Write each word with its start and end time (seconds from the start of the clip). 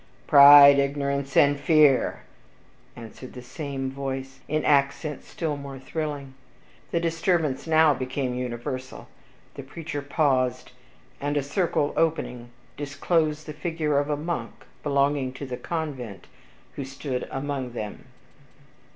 "Pride, 0.25 0.79
ignorance, 0.79 1.37
and 1.37 1.59
fear," 1.59 2.21
answered 2.95 3.33
the 3.33 3.43
same 3.43 3.91
voice, 3.91 4.39
in 4.47 4.65
accents 4.65 5.27
still 5.27 5.55
more 5.55 5.77
thrilling. 5.77 6.33
The 6.89 6.99
disturbance 6.99 7.67
now 7.67 7.93
became 7.93 8.33
universal. 8.33 9.09
The 9.53 9.61
preacher 9.61 10.01
paused, 10.01 10.71
and 11.19 11.37
a 11.37 11.43
circle 11.43 11.93
opening, 11.95 12.49
disclosed 12.77 13.45
the 13.45 13.53
figure 13.53 13.99
of 13.99 14.09
a 14.09 14.17
monk 14.17 14.53
belonging 14.81 15.33
to 15.33 15.45
the 15.45 15.55
convent, 15.55 16.25
who 16.77 16.83
stood 16.83 17.27
among 17.31 17.73
them. 17.73 18.05